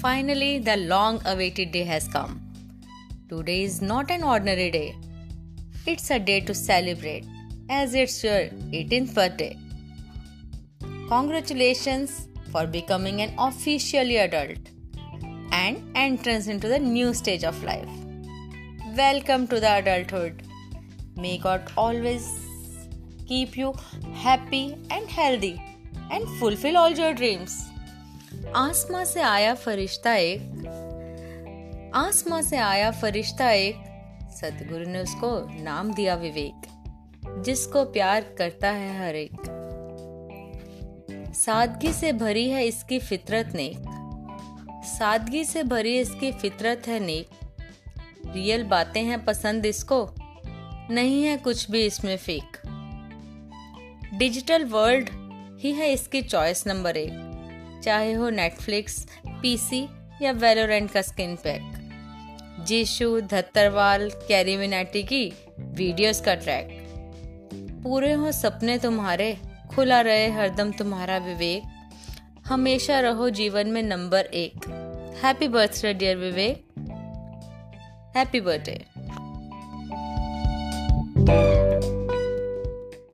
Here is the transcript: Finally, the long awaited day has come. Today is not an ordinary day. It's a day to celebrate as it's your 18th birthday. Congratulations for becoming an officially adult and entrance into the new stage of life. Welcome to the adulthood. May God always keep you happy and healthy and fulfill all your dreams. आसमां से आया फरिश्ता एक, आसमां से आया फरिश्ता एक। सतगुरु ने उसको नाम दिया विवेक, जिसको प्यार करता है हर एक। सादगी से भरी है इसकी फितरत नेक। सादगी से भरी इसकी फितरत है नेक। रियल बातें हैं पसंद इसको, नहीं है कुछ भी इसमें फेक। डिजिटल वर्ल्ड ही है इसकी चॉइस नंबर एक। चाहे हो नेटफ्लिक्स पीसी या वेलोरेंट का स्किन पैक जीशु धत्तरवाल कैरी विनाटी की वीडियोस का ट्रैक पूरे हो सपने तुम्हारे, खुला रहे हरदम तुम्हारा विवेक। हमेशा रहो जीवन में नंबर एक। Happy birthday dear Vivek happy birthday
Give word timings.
Finally, 0.00 0.60
the 0.60 0.78
long 0.78 1.20
awaited 1.26 1.72
day 1.72 1.84
has 1.84 2.08
come. 2.08 2.40
Today 3.28 3.64
is 3.64 3.82
not 3.82 4.10
an 4.10 4.22
ordinary 4.22 4.70
day. 4.70 4.96
It's 5.86 6.10
a 6.10 6.18
day 6.18 6.40
to 6.40 6.54
celebrate 6.54 7.26
as 7.68 7.94
it's 7.94 8.24
your 8.24 8.40
18th 8.78 9.14
birthday. 9.14 9.58
Congratulations 11.08 12.28
for 12.50 12.66
becoming 12.66 13.20
an 13.20 13.34
officially 13.38 14.16
adult 14.16 14.70
and 15.52 15.82
entrance 15.94 16.46
into 16.46 16.66
the 16.66 16.78
new 16.78 17.12
stage 17.12 17.44
of 17.44 17.62
life. 17.62 17.90
Welcome 18.96 19.48
to 19.48 19.60
the 19.60 19.74
adulthood. 19.80 20.42
May 21.14 21.36
God 21.36 21.70
always 21.76 22.26
keep 23.26 23.54
you 23.54 23.74
happy 24.14 24.78
and 24.90 25.10
healthy 25.10 25.62
and 26.10 26.26
fulfill 26.38 26.78
all 26.78 26.90
your 26.90 27.12
dreams. 27.12 27.69
आसमां 28.48 29.04
से 29.04 29.20
आया 29.20 29.54
फरिश्ता 29.54 30.14
एक, 30.14 30.40
आसमां 31.94 32.42
से 32.42 32.56
आया 32.56 32.90
फरिश्ता 32.90 33.50
एक। 33.50 33.74
सतगुरु 34.30 34.84
ने 34.84 34.98
उसको 34.98 35.62
नाम 35.62 35.94
दिया 35.94 36.14
विवेक, 36.14 36.62
जिसको 37.44 37.84
प्यार 37.84 38.20
करता 38.38 38.70
है 38.70 39.06
हर 39.06 39.16
एक। 39.16 39.36
सादगी 41.34 41.92
से 41.92 42.12
भरी 42.12 42.50
है 42.50 42.66
इसकी 42.66 42.98
फितरत 42.98 43.52
नेक। 43.54 43.78
सादगी 44.84 45.44
से 45.44 45.62
भरी 45.62 45.98
इसकी 45.98 46.32
फितरत 46.32 46.82
है 46.86 47.00
नेक। 47.00 47.28
रियल 48.26 48.64
बातें 48.64 49.02
हैं 49.02 49.24
पसंद 49.24 49.66
इसको, 49.66 50.14
नहीं 50.90 51.24
है 51.24 51.36
कुछ 51.36 51.70
भी 51.70 51.86
इसमें 51.86 52.16
फेक। 52.16 52.56
डिजिटल 54.14 54.64
वर्ल्ड 54.64 55.10
ही 55.60 55.72
है 55.72 55.92
इसकी 55.92 56.22
चॉइस 56.22 56.66
नंबर 56.66 56.96
एक। 56.96 57.29
चाहे 57.82 58.12
हो 58.12 58.30
नेटफ्लिक्स 58.30 59.06
पीसी 59.28 59.88
या 60.22 60.32
वेलोरेंट 60.32 60.90
का 60.90 61.02
स्किन 61.02 61.36
पैक 61.36 61.76
जीशु 62.66 63.20
धत्तरवाल 63.20 64.10
कैरी 64.28 64.56
विनाटी 64.56 65.02
की 65.02 65.32
वीडियोस 65.60 66.20
का 66.20 66.34
ट्रैक 66.34 66.86
पूरे 67.82 68.12
हो 68.12 68.32
सपने 68.32 68.78
तुम्हारे, 68.78 69.38
खुला 69.74 70.00
रहे 70.00 70.30
हरदम 70.30 70.72
तुम्हारा 70.72 71.16
विवेक। 71.18 71.62
हमेशा 72.46 73.00
रहो 73.00 73.30
जीवन 73.30 73.68
में 73.68 73.82
नंबर 73.82 74.20
एक। 74.20 74.68
Happy 75.24 75.48
birthday 75.48 75.94
dear 75.94 76.16
Vivek 76.16 76.66
happy 78.16 78.40
birthday 78.40 78.84